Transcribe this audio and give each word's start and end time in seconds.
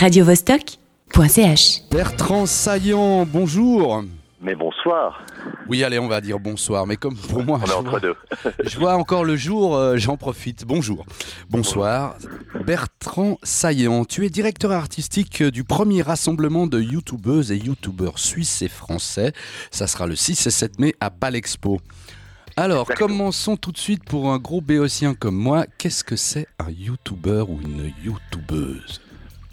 radiovostok.ch. 0.00 1.82
Bertrand 1.90 2.46
Saillant, 2.46 3.26
bonjour. 3.26 4.02
Mais 4.40 4.54
bonsoir, 4.54 5.22
Oui, 5.68 5.84
allez, 5.84 5.98
on 5.98 6.08
va 6.08 6.22
dire 6.22 6.40
bonsoir, 6.40 6.86
mais 6.86 6.96
comme 6.96 7.14
pour 7.14 7.44
moi, 7.44 7.60
on 7.60 7.66
est 7.66 7.68
je 7.68 7.74
entre 7.74 7.90
vois, 7.90 8.00
deux. 8.00 8.14
je 8.64 8.78
vois 8.78 8.94
encore 8.94 9.24
le 9.24 9.36
jour, 9.36 9.76
euh, 9.76 9.98
j'en 9.98 10.16
profite. 10.16 10.64
Bonjour. 10.64 11.04
Bonsoir. 11.50 12.16
Bertrand 12.64 13.36
Saillant, 13.42 14.06
tu 14.06 14.24
es 14.24 14.30
directeur 14.30 14.72
artistique 14.72 15.42
du 15.42 15.64
premier 15.64 16.00
rassemblement 16.00 16.66
de 16.66 16.80
youtubeuses 16.80 17.52
et 17.52 17.58
youtubeurs 17.58 18.18
suisses 18.18 18.62
et 18.62 18.68
français. 18.68 19.34
Ça 19.70 19.86
sera 19.86 20.06
le 20.06 20.16
6 20.16 20.46
et 20.46 20.50
7 20.50 20.78
mai 20.78 20.94
à 21.00 21.10
Balexpo. 21.10 21.78
Alors, 22.56 22.84
Exactement. 22.90 23.08
commençons 23.08 23.56
tout 23.58 23.70
de 23.72 23.78
suite 23.78 24.04
pour 24.04 24.32
un 24.32 24.38
gros 24.38 24.62
béotien 24.62 25.12
comme 25.12 25.36
moi. 25.36 25.66
Qu'est-ce 25.76 26.04
que 26.04 26.16
c'est 26.16 26.46
un 26.58 26.70
youtubeur 26.70 27.50
ou 27.50 27.60
une 27.60 27.92
youtubeuse? 28.02 29.02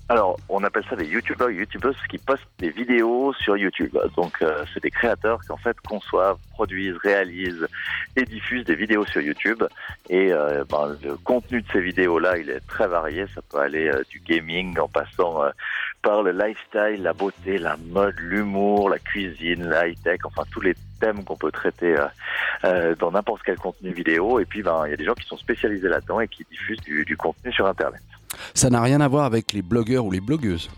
Alors, 0.10 0.40
on 0.48 0.64
appelle 0.64 0.86
ça 0.90 0.96
des 0.96 1.06
youtubeurs 1.06 1.50
youtubeuses 1.50 1.98
qui 2.10 2.18
postent 2.18 2.48
des 2.60 2.70
vidéos 2.70 3.34
sur 3.34 3.58
YouTube. 3.58 3.98
Donc, 4.16 4.42
euh, 4.42 4.64
c'est 4.74 4.82
des 4.82 4.90
créateurs 4.90 5.42
qui 5.42 5.52
en 5.52 5.58
fait 5.58 5.78
conçoivent, 5.82 6.38
produisent, 6.52 6.96
réalisent 7.04 7.68
et 8.16 8.24
diffusent 8.24 8.64
des 8.64 8.76
vidéos 8.76 9.06
sur 9.06 9.20
YouTube. 9.20 9.64
Et 10.10 10.32
euh, 10.32 10.64
ben, 10.70 10.96
le 11.04 11.18
contenu 11.18 11.62
de 11.62 11.68
ces 11.74 11.82
vidéos-là, 11.82 12.38
il 12.38 12.50
est 12.50 12.66
très 12.68 12.88
varié. 12.88 13.26
Ça 13.36 13.42
peut 13.52 13.58
aller 13.58 13.90
euh, 13.90 14.02
du 14.10 14.22
gaming 14.22 14.80
en 14.80 14.88
passant 14.88 15.44
euh, 15.44 15.50
par 16.02 16.24
le 16.24 16.32
lifestyle, 16.32 17.04
la 17.04 17.12
beauté, 17.12 17.58
la 17.58 17.76
mode, 17.76 18.16
l'humour, 18.18 18.90
la 18.90 19.00
cuisine, 19.00 19.68
la 19.68 19.90
high-tech, 19.90 20.22
enfin 20.24 20.44
tous 20.54 20.62
les 20.62 20.76
thèmes 21.02 21.26
qu'on 21.26 21.36
peut 21.36 21.52
traiter 21.52 21.96
dans 22.64 23.12
n'importe 23.12 23.44
quel 23.44 23.58
contenu 23.58 23.92
vidéo. 23.92 24.40
Et 24.40 24.46
puis, 24.46 24.64
ben, 24.64 24.84
il 24.86 24.92
y 24.92 24.94
a 24.94 24.98
des 24.98 25.06
gens 25.06 25.14
qui 25.14 25.28
sont 25.28 25.38
spécialisés 25.38 25.90
là-dedans 25.90 26.22
et 26.22 26.30
qui 26.30 26.46
diffusent 26.50 26.80
du 26.82 27.18
contenu 27.18 27.52
sur 27.52 27.68
Internet. 27.68 28.02
Ça 28.54 28.70
n'a 28.70 28.82
rien 28.82 29.02
à 29.02 29.08
voir 29.08 29.26
avec 29.26 29.54
les 29.54 29.62
blogueurs 29.62 30.06
ou 30.06 30.12
les 30.12 30.22
blogueuses. 30.22 30.70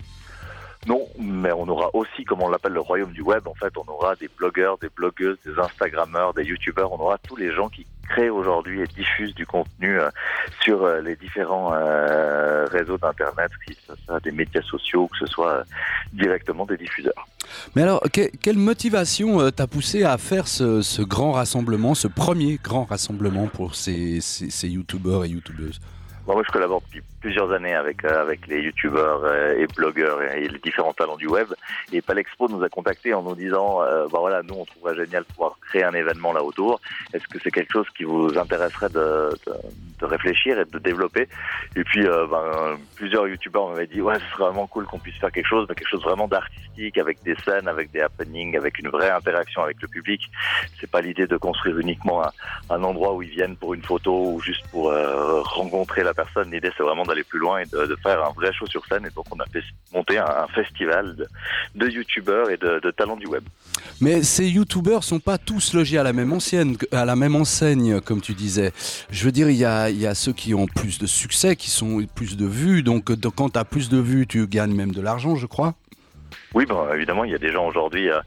Non, 0.87 1.01
mais 1.19 1.51
on 1.51 1.67
aura 1.67 1.89
aussi, 1.93 2.23
comme 2.23 2.41
on 2.41 2.49
l'appelle 2.49 2.71
le 2.71 2.79
royaume 2.79 3.11
du 3.11 3.21
web, 3.21 3.45
en 3.49 3.53
fait, 3.53 3.73
on 3.77 3.91
aura 3.91 4.15
des 4.15 4.29
blogueurs, 4.37 4.77
des 4.77 4.87
blogueuses, 4.95 5.37
des 5.45 5.59
Instagrammeurs, 5.59 6.33
des 6.33 6.43
YouTubeurs, 6.45 6.89
on 6.93 6.99
aura 7.03 7.17
tous 7.17 7.35
les 7.35 7.53
gens 7.53 7.67
qui 7.67 7.85
créent 8.07 8.29
aujourd'hui 8.29 8.81
et 8.81 8.87
diffusent 8.87 9.35
du 9.35 9.45
contenu 9.45 9.99
euh, 9.99 10.09
sur 10.61 10.83
euh, 10.83 11.01
les 11.01 11.17
différents 11.17 11.73
euh, 11.73 12.65
réseaux 12.71 12.97
d'Internet, 12.97 13.51
que 13.67 13.73
ce 13.73 13.93
soit 14.05 14.19
des 14.21 14.31
médias 14.31 14.61
sociaux, 14.61 15.07
que 15.07 15.17
ce 15.17 15.25
soit 15.25 15.63
directement 16.13 16.65
des 16.65 16.77
diffuseurs. 16.77 17.27
Mais 17.75 17.81
alors, 17.81 17.99
que- 18.13 18.31
quelle 18.41 18.57
motivation 18.57 19.51
t'a 19.51 19.67
poussé 19.67 20.03
à 20.05 20.17
faire 20.17 20.47
ce, 20.47 20.81
ce 20.81 21.01
grand 21.01 21.33
rassemblement, 21.33 21.93
ce 21.93 22.07
premier 22.07 22.57
grand 22.63 22.85
rassemblement 22.85 23.47
pour 23.47 23.75
ces, 23.75 24.21
ces, 24.21 24.49
ces 24.49 24.69
youtubeurs 24.69 25.25
et 25.25 25.29
youtubeuses? 25.29 25.81
Bon, 26.29 26.35
moi, 26.35 26.43
je 26.45 26.51
collabore 26.51 26.81
depuis 26.81 27.01
plusieurs 27.21 27.51
années 27.51 27.73
avec 27.73 28.05
euh, 28.05 28.21
avec 28.21 28.45
les 28.45 28.61
youtubeurs 28.61 29.21
euh, 29.23 29.57
et 29.57 29.65
blogueurs 29.65 30.21
et, 30.21 30.47
les 30.47 30.59
différents 30.59 30.93
talents 30.93 31.17
du 31.17 31.25
web. 31.25 31.47
Et 31.91 32.03
Palexpo 32.03 32.47
nous 32.47 32.63
a 32.63 32.69
contactés 32.69 33.15
en 33.15 33.23
nous 33.23 33.33
disant, 33.33 33.81
euh, 33.81 34.05
bah 34.11 34.19
voilà, 34.19 34.43
nous 34.43 34.53
on 34.53 34.63
trouverait 34.63 34.95
génial 34.95 35.23
de 35.23 35.33
pouvoir 35.33 35.57
créer 35.67 35.83
un 35.83 35.93
événement 35.95 36.31
là 36.31 36.43
autour. 36.43 36.81
Est-ce 37.15 37.27
que 37.27 37.39
c'est 37.43 37.49
quelque 37.49 37.71
chose 37.71 37.87
qui 37.97 38.03
vous 38.03 38.37
intéresserait 38.37 38.89
de, 38.89 39.35
de, 39.47 39.53
de 40.01 40.05
réfléchir 40.05 40.59
et 40.59 40.65
de 40.65 40.77
développer? 40.77 41.27
Et 41.75 41.83
puis, 41.83 42.05
euh, 42.05 42.27
ben, 42.27 42.77
plusieurs 42.95 43.27
youtubeurs 43.27 43.69
m'avaient 43.69 43.87
dit, 43.87 43.99
ouais, 43.99 44.19
ce 44.19 44.25
serait 44.35 44.43
vraiment 44.43 44.67
cool 44.67 44.85
qu'on 44.85 44.99
puisse 44.99 45.17
faire 45.17 45.31
quelque 45.31 45.47
chose, 45.47 45.65
mais 45.67 45.73
quelque 45.73 45.89
chose 45.89 46.03
vraiment 46.03 46.27
d'artistique, 46.27 46.99
avec 46.99 47.23
des 47.23 47.35
scènes, 47.43 47.67
avec 47.67 47.89
des 47.91 48.01
happenings, 48.01 48.55
avec 48.55 48.77
une 48.77 48.89
vraie 48.89 49.09
interaction 49.09 49.63
avec 49.63 49.81
le 49.81 49.87
public. 49.87 50.21
C'est 50.79 50.89
pas 50.89 51.01
l'idée 51.01 51.25
de 51.25 51.37
construire 51.37 51.79
uniquement 51.79 52.23
un, 52.23 52.31
un 52.69 52.83
endroit 52.83 53.15
où 53.15 53.23
ils 53.23 53.29
viennent 53.29 53.55
pour 53.55 53.73
une 53.73 53.83
photo 53.83 54.33
ou 54.33 54.39
juste 54.41 54.67
pour 54.69 54.91
euh, 54.91 55.41
rencontrer 55.41 56.03
la 56.03 56.13
personne. 56.21 56.47
L'idée, 56.51 56.71
c'est 56.75 56.83
vraiment 56.89 57.05
d'aller 57.09 57.27
plus 57.31 57.41
loin 57.45 57.55
et 57.63 57.67
de, 57.73 57.81
de 57.91 57.95
faire 58.05 58.19
un 58.29 58.33
vrai 58.39 58.51
show 58.57 58.67
sur 58.75 58.83
scène. 58.87 59.05
Et 59.09 59.13
donc, 59.17 59.25
on 59.33 59.39
a 59.39 59.47
fait 59.53 59.63
monter 59.93 60.17
un, 60.17 60.31
un 60.45 60.49
festival 60.59 61.15
de, 61.19 61.25
de 61.81 61.87
youtubeurs 61.97 62.47
et 62.53 62.57
de, 62.65 62.71
de 62.85 62.91
talents 62.91 63.21
du 63.23 63.27
web. 63.27 63.43
Mais 64.01 64.15
ces 64.23 64.47
youtubeurs 64.57 65.03
sont 65.03 65.21
pas 65.29 65.37
tous 65.37 65.73
logés 65.73 65.97
à 65.97 66.03
la 66.03 66.13
même 66.19 66.33
enseigne, 66.33 66.75
à 66.91 67.05
la 67.11 67.15
même 67.15 67.35
enseigne, 67.35 68.01
comme 68.01 68.21
tu 68.21 68.33
disais. 68.33 68.71
Je 69.09 69.21
veux 69.25 69.31
dire, 69.39 69.49
il 69.49 69.57
y 69.57 69.65
a, 69.65 69.89
y 69.89 70.07
a 70.07 70.15
ceux 70.15 70.33
qui 70.33 70.53
ont 70.53 70.67
plus 70.67 70.99
de 70.99 71.07
succès, 71.07 71.55
qui 71.55 71.69
sont 71.69 72.05
plus 72.19 72.35
de 72.35 72.45
vues. 72.45 72.83
Donc, 72.83 73.03
quand 73.35 73.49
tu 73.49 73.59
as 73.59 73.65
plus 73.65 73.89
de 73.89 73.99
vues, 73.99 74.25
tu 74.27 74.47
gagnes 74.47 74.75
même 74.75 74.91
de 74.91 75.01
l'argent, 75.01 75.35
je 75.35 75.47
crois. 75.47 75.73
Oui, 76.53 76.65
ben, 76.65 76.87
évidemment, 76.95 77.23
il 77.25 77.31
y 77.31 77.35
a 77.35 77.39
des 77.39 77.51
gens 77.51 77.65
aujourd'hui 77.67 78.09
euh, 78.09 78.19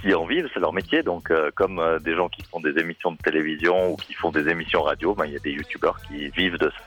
qui 0.00 0.14
en 0.14 0.26
vivent, 0.26 0.48
c'est 0.52 0.60
leur 0.60 0.72
métier. 0.72 1.02
Donc, 1.02 1.30
euh, 1.30 1.50
comme 1.54 1.78
euh, 1.78 1.98
des 1.98 2.14
gens 2.14 2.28
qui 2.28 2.42
font 2.50 2.60
des 2.60 2.74
émissions 2.82 3.12
de 3.12 3.18
télévision 3.18 3.92
ou 3.92 3.96
qui 3.96 4.14
font 4.14 4.30
des 4.30 4.48
émissions 4.48 4.82
radio, 4.82 5.14
ben, 5.14 5.26
il 5.26 5.34
y 5.34 5.36
a 5.36 5.40
des 5.40 5.52
youtubeurs 5.52 5.98
qui 6.08 6.28
vivent 6.30 6.58
de 6.58 6.70
ça. 6.70 6.84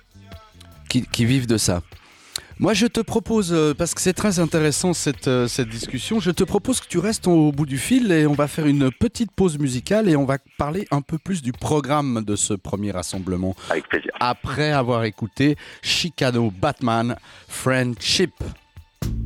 Qui, 0.90 1.04
qui 1.04 1.26
vivent 1.26 1.48
de 1.48 1.58
ça. 1.58 1.82
Moi, 2.62 2.74
je 2.74 2.88
te 2.88 3.00
propose, 3.00 3.54
euh, 3.54 3.74
parce 3.74 3.94
que 3.96 4.02
c'est 4.02 4.12
très 4.12 4.40
intéressant 4.40 4.94
cette, 4.94 5.30
euh, 5.30 5.48
cette 5.48 5.70
discussion, 5.70 6.20
je 6.20 6.30
te 6.30 6.44
propose 6.44 6.82
que 6.82 6.88
tu 6.88 6.98
restes 6.98 7.26
au 7.26 7.54
bout 7.54 7.66
du 7.66 7.78
fil 7.78 8.12
et 8.12 8.28
on 8.28 8.34
va 8.34 8.50
faire 8.50 8.68
une 8.68 8.92
petite 8.92 9.32
pause 9.32 9.58
musicale 9.58 10.10
et 10.10 10.18
on 10.18 10.26
va 10.26 10.40
parler 10.58 10.86
un 10.92 11.00
peu 11.02 11.18
plus 11.18 11.42
du 11.42 11.54
programme 11.54 12.22
de 12.28 12.36
ce 12.36 12.54
premier 12.54 12.92
rassemblement 12.92 13.56
Avec 13.70 13.88
plaisir. 13.88 14.12
après 14.20 14.72
avoir 14.74 15.06
écouté 15.06 15.56
Chicano 15.82 16.52
Batman 16.52 17.16
Friendship. 17.48 18.34